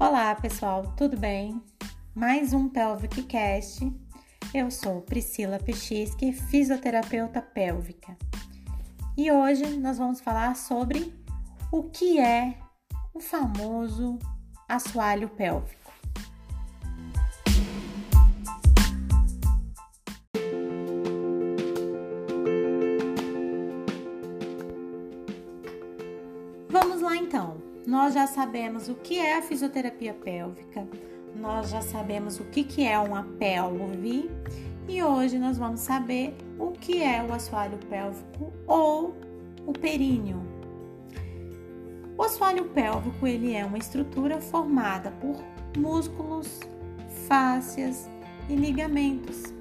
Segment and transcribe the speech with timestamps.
[0.00, 1.60] Olá, pessoal, tudo bem?
[2.14, 3.92] Mais um Pelvic Cast.
[4.54, 8.16] Eu sou Priscila Pechisque, fisioterapeuta pélvica.
[9.16, 11.12] E hoje nós vamos falar sobre
[11.72, 12.56] o que é
[13.12, 14.20] o famoso
[14.68, 15.87] assoalho pélvico.
[28.08, 30.88] Nós já sabemos o que é a fisioterapia pélvica,
[31.36, 34.30] nós já sabemos o que, que é uma pelve
[34.88, 39.14] e hoje nós vamos saber o que é o assoalho pélvico ou
[39.66, 40.40] o períneo.
[42.16, 45.36] O assoalho pélvico ele é uma estrutura formada por
[45.76, 46.60] músculos,
[47.28, 48.08] fáscias
[48.48, 49.52] e ligamentos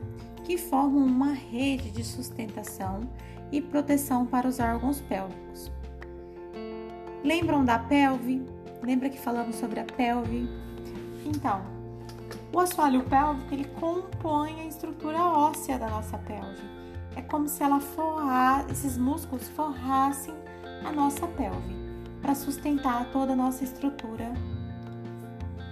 [0.46, 3.02] que formam uma rede de sustentação
[3.52, 5.70] e proteção para os órgãos pélvicos.
[7.24, 8.46] Lembram da pelve?
[8.82, 10.48] Lembra que falamos sobre a pelve?
[11.26, 11.62] Então,
[12.54, 16.64] o assoalho pélvico ele compõe a estrutura óssea da nossa pelve.
[17.16, 20.34] É como se ela forrar, esses músculos forrassem
[20.86, 21.76] a nossa pelve
[22.22, 24.32] para sustentar toda a nossa estrutura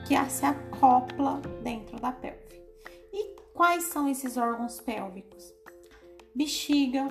[0.07, 2.61] que se acopla dentro da pelve.
[3.13, 5.53] E quais são esses órgãos pélvicos?
[6.35, 7.07] Bexiga,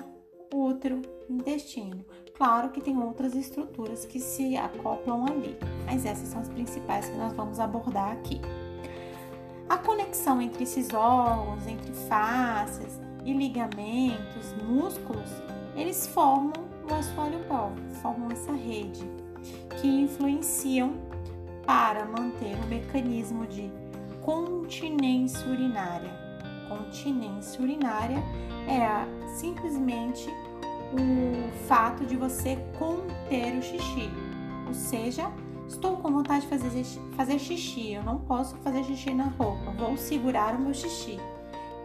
[0.53, 2.05] útero, intestino.
[2.37, 7.17] Claro que tem outras estruturas que se acoplam ali, mas essas são as principais que
[7.17, 8.41] nós vamos abordar aqui.
[9.69, 15.29] A conexão entre esses órgãos, entre fáscias e ligamentos, músculos,
[15.75, 16.53] eles formam
[16.89, 19.09] o assoalho pélvico, formam essa rede
[19.79, 20.93] que influenciam
[21.65, 23.71] para manter o mecanismo de
[24.21, 26.11] continência urinária.
[26.67, 28.21] Continência urinária
[28.67, 30.29] é simplesmente
[30.93, 34.09] o fato de você conter o xixi,
[34.67, 35.31] ou seja,
[35.67, 36.83] estou com vontade de fazer,
[37.15, 41.19] fazer xixi, eu não posso fazer xixi na roupa, vou segurar o meu xixi.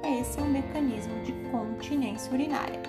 [0.02, 2.82] Esse é o mecanismo de continência urinária.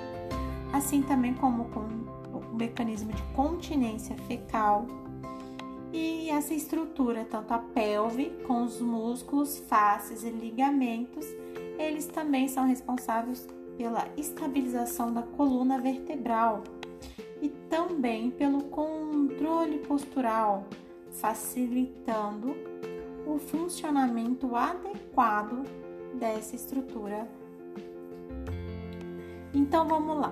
[0.71, 4.87] Assim também como com o mecanismo de continência fecal.
[5.91, 11.25] E essa estrutura, tanto a pelve com os músculos, faces e ligamentos,
[11.77, 13.45] eles também são responsáveis
[13.81, 16.61] pela estabilização da coluna vertebral
[17.41, 20.67] e também pelo controle postural,
[21.09, 22.55] facilitando
[23.25, 25.63] o funcionamento adequado
[26.13, 27.27] dessa estrutura.
[29.51, 30.31] Então vamos lá.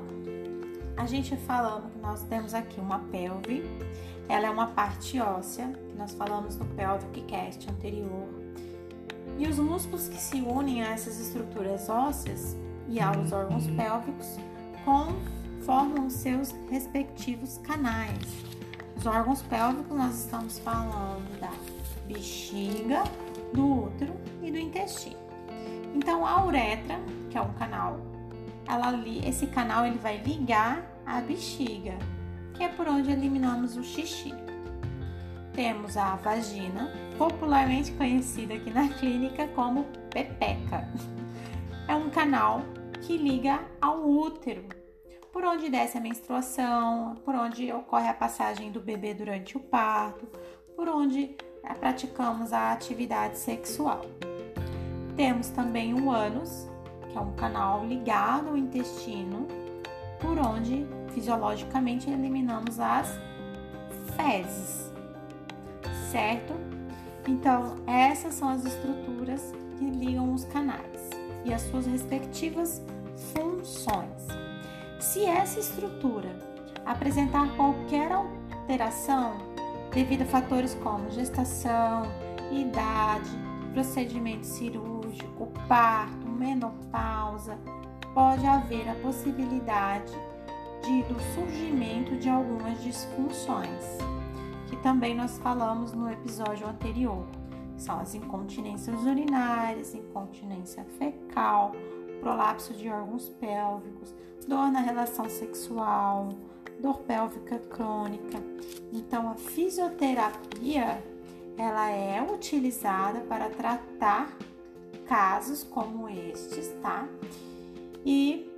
[0.96, 3.64] A gente falando que nós temos aqui uma pelve,
[4.28, 8.28] ela é uma parte óssea, que nós falamos no pelvic cast anterior.
[9.40, 12.56] E os músculos que se unem a essas estruturas ósseas
[12.90, 14.38] e aos órgãos pélvicos
[14.84, 15.14] com,
[15.64, 18.18] formam seus respectivos canais.
[18.98, 21.52] Os órgãos pélvicos nós estamos falando da
[22.08, 23.04] bexiga,
[23.54, 25.18] do útero e do intestino.
[25.94, 27.00] Então a uretra,
[27.30, 28.00] que é um canal,
[28.68, 28.94] ela,
[29.26, 31.98] esse canal ele vai ligar a bexiga,
[32.56, 34.34] que é por onde eliminamos o xixi.
[35.54, 40.88] Temos a vagina, popularmente conhecida aqui na clínica como pepeca.
[41.88, 42.62] É um canal
[43.02, 44.64] que liga ao útero,
[45.32, 50.28] por onde desce a menstruação, por onde ocorre a passagem do bebê durante o parto,
[50.76, 54.02] por onde eh, praticamos a atividade sexual.
[55.16, 56.68] Temos também o ânus,
[57.10, 59.48] que é um canal ligado ao intestino,
[60.20, 63.18] por onde fisiologicamente eliminamos as
[64.16, 64.92] fezes,
[66.12, 66.54] certo?
[67.28, 72.82] Então, essas são as estruturas que ligam os canais e as suas respectivas
[73.34, 74.28] funções.
[75.00, 76.30] Se essa estrutura
[76.86, 79.38] apresentar qualquer alteração
[79.94, 82.04] devido a fatores como gestação,
[82.52, 83.30] idade,
[83.74, 87.58] procedimento cirúrgico, parto, menopausa,
[88.14, 90.14] pode haver a possibilidade
[90.84, 93.98] de, do surgimento de algumas disfunções,
[94.68, 97.26] que também nós falamos no episódio anterior.
[97.80, 101.72] São as incontinências urinárias, incontinência fecal,
[102.20, 104.14] prolapso de órgãos pélvicos,
[104.46, 106.30] dor na relação sexual,
[106.82, 108.38] dor pélvica crônica.
[108.92, 111.02] Então, a fisioterapia
[111.58, 114.30] ela é utilizada para tratar
[115.08, 117.08] casos como estes, tá?
[118.06, 118.50] E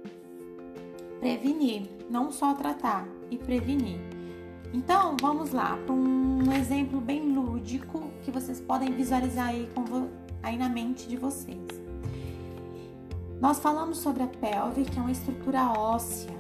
[1.20, 4.00] prevenir, não só tratar e prevenir.
[4.74, 10.10] Então, vamos lá para um exemplo bem lúdico que vocês podem visualizar aí, com,
[10.42, 11.68] aí na mente de vocês.
[13.40, 16.32] Nós falamos sobre a pelve, que é uma estrutura óssea,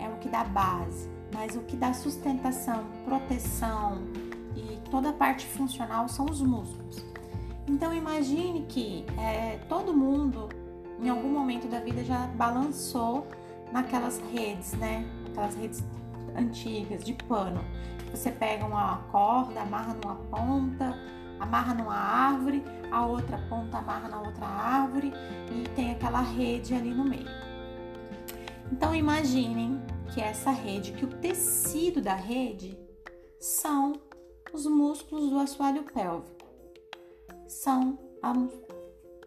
[0.00, 4.02] é o que dá base, mas o que dá sustentação, proteção
[4.56, 7.04] e toda a parte funcional são os músculos.
[7.68, 10.48] Então imagine que é, todo mundo
[11.00, 13.26] em algum momento da vida já balançou
[13.72, 15.04] naquelas redes, né?
[15.30, 15.84] Aquelas redes
[16.34, 17.64] antigas de pano.
[18.10, 20.94] Você pega uma corda, amarra numa ponta,
[21.40, 25.12] amarra numa árvore, a outra ponta amarra na outra árvore
[25.50, 27.26] e tem aquela rede ali no meio.
[28.70, 29.80] Então imaginem
[30.12, 32.78] que essa rede, que o tecido da rede
[33.38, 34.00] são
[34.52, 36.44] os músculos do assoalho pélvico.
[37.46, 38.32] São a,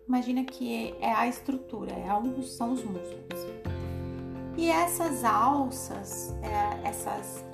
[0.07, 2.07] imagina que é a estrutura, é
[2.43, 3.76] são os músculos.
[4.57, 7.45] E essas alças, é, essas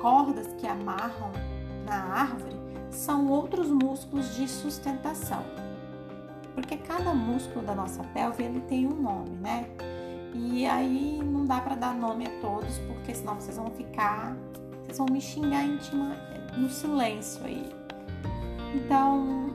[0.00, 1.32] cordas que amarram
[1.84, 2.56] na árvore,
[2.88, 5.42] são outros músculos de sustentação.
[6.54, 9.66] Porque cada músculo da nossa pelve ele tem um nome, né?
[10.34, 14.36] E aí não dá para dar nome a todos, porque senão vocês vão ficar,
[14.84, 16.14] vocês vão me xingar íntima
[16.56, 17.68] no silêncio aí.
[18.74, 19.50] Então,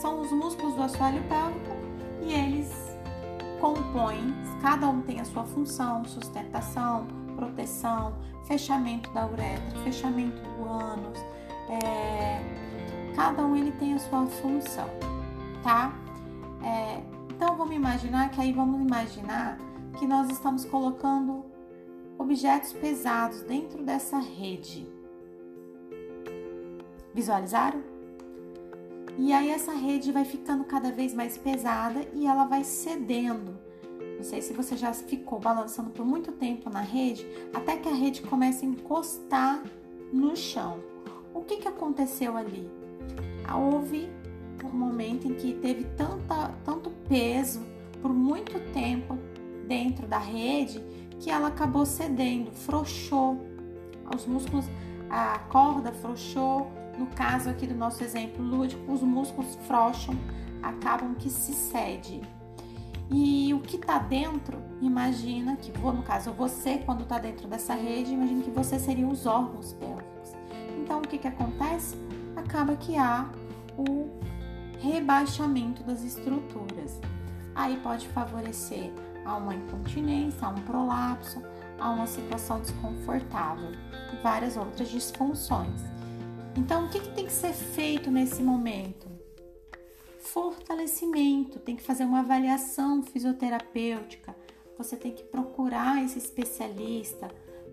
[0.00, 1.76] são os músculos do assoalho pélvico
[2.22, 2.79] e eles
[3.60, 8.14] compõem, cada um tem a sua função, sustentação, proteção,
[8.46, 11.18] fechamento da uretra, fechamento do ânus,
[11.68, 12.40] é,
[13.14, 14.88] cada um ele tem a sua função,
[15.62, 15.92] tá?
[16.64, 19.58] É, então vamos imaginar que aí vamos imaginar
[19.98, 21.44] que nós estamos colocando
[22.18, 24.86] objetos pesados dentro dessa rede.
[27.14, 27.89] Visualizaram?
[29.22, 33.54] E aí essa rede vai ficando cada vez mais pesada e ela vai cedendo.
[34.16, 37.94] Não sei se você já ficou balançando por muito tempo na rede, até que a
[37.94, 39.62] rede comece a encostar
[40.10, 40.80] no chão.
[41.34, 42.66] O que, que aconteceu ali?
[43.54, 44.10] Houve
[44.64, 47.60] um momento em que teve tanta, tanto peso
[48.00, 49.18] por muito tempo
[49.66, 50.82] dentro da rede
[51.18, 53.38] que ela acabou cedendo, frouxou.
[54.16, 54.64] Os músculos,
[55.10, 56.79] a corda frouxou.
[57.00, 60.14] No caso aqui do nosso exemplo lúdico, os músculos frouxam,
[60.62, 62.20] acabam que se cede.
[63.10, 68.12] E o que está dentro, imagina que, no caso, você, quando está dentro dessa rede,
[68.12, 70.34] imagina que você seria os órgãos pélvicos.
[70.78, 71.96] Então, o que, que acontece?
[72.36, 73.30] Acaba que há
[73.78, 74.10] o
[74.78, 77.00] rebaixamento das estruturas.
[77.54, 78.92] Aí pode favorecer
[79.24, 81.42] a uma incontinência, a um prolapso,
[81.78, 83.72] a uma situação desconfortável
[84.12, 85.80] e várias outras disfunções.
[86.56, 89.08] Então, o que, que tem que ser feito nesse momento?
[90.18, 94.34] Fortalecimento, tem que fazer uma avaliação fisioterapêutica,
[94.76, 97.28] você tem que procurar esse especialista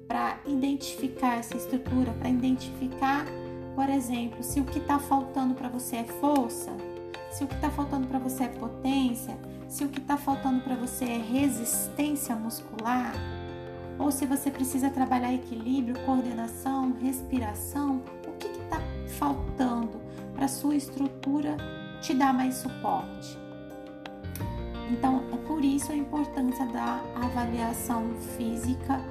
[0.07, 3.25] para identificar essa estrutura, para identificar,
[3.75, 6.71] por exemplo, se o que está faltando para você é força,
[7.31, 9.38] se o que está faltando para você é potência,
[9.68, 13.13] se o que está faltando para você é resistência muscular,
[14.00, 18.01] ou se você precisa trabalhar equilíbrio, coordenação, respiração,
[19.07, 20.01] faltando
[20.36, 21.57] para sua estrutura
[22.01, 23.38] te dar mais suporte.
[24.92, 29.01] Então, é por isso a importância da avaliação física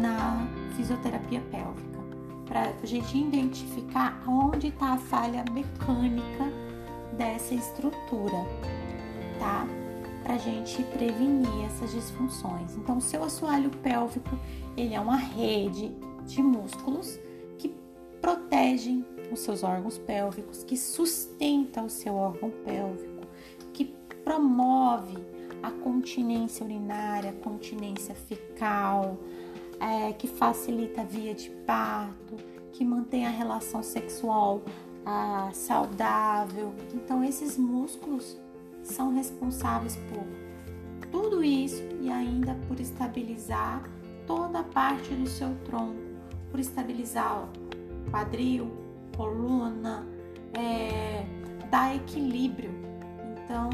[0.00, 0.46] na
[0.76, 1.98] fisioterapia pélvica,
[2.46, 6.44] para a gente identificar onde está a falha mecânica
[7.16, 8.46] dessa estrutura
[9.42, 9.66] tá?
[10.22, 12.76] Pra gente prevenir essas disfunções.
[12.76, 14.38] Então, seu assoalho pélvico,
[14.76, 15.92] ele é uma rede
[16.24, 17.18] de músculos
[17.58, 17.74] que
[18.20, 23.26] protegem os seus órgãos pélvicos, que sustenta o seu órgão pélvico,
[23.72, 23.86] que
[24.24, 25.16] promove
[25.62, 29.16] a continência urinária, a continência fecal,
[29.80, 32.36] é, que facilita a via de parto,
[32.72, 34.62] que mantém a relação sexual
[35.04, 36.72] ah, saudável.
[36.94, 38.38] Então, esses músculos
[38.82, 40.24] são responsáveis por
[41.10, 43.82] tudo isso e ainda por estabilizar
[44.26, 46.00] toda a parte do seu tronco,
[46.50, 48.70] por estabilizar o quadril,
[49.16, 50.06] coluna,
[50.54, 51.24] é,
[51.70, 52.70] dar equilíbrio.
[53.44, 53.70] Então,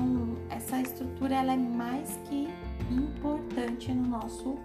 [0.51, 2.49] essa estrutura ela é mais que
[2.91, 4.57] importante no nosso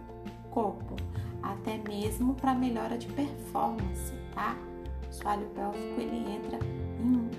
[0.50, 0.96] corpo,
[1.42, 4.56] até mesmo para melhora de performance, tá?
[5.06, 6.60] O assoalho pélvico ele entra
[7.00, 7.30] em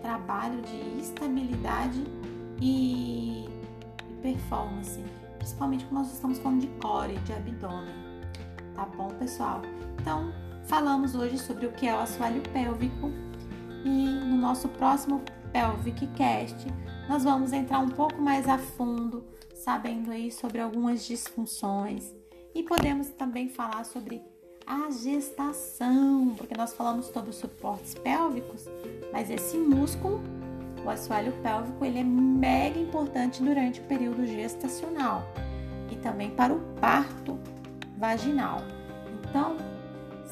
[0.00, 2.02] trabalho de estabilidade
[2.60, 5.00] e, e performance,
[5.38, 7.94] principalmente quando nós estamos falando de core, de abdômen.
[8.74, 9.60] Tá bom, pessoal?
[10.00, 10.32] Então,
[10.66, 13.10] falamos hoje sobre o que é o assoalho pélvico
[13.84, 16.66] e no nosso próximo Pelvic Cast
[17.08, 22.14] nós vamos entrar um pouco mais a fundo, sabendo aí sobre algumas disfunções
[22.54, 24.22] e podemos também falar sobre
[24.66, 28.66] a gestação, porque nós falamos sobre os suportes pélvicos,
[29.12, 30.22] mas esse músculo
[30.84, 35.22] o assoalho pélvico ele é mega importante durante o período gestacional
[35.90, 37.38] e também para o parto
[37.96, 38.58] vaginal.
[39.20, 39.56] Então,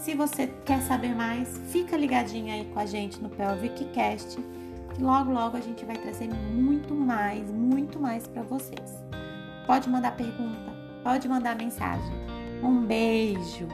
[0.00, 4.40] Se você quer saber mais, fica ligadinho aí com a gente no Pelvic Cast,
[4.94, 9.04] que logo logo a gente vai trazer muito mais, muito mais para vocês.
[9.66, 10.72] Pode mandar pergunta,
[11.04, 12.14] pode mandar mensagem.
[12.62, 13.68] Um beijo.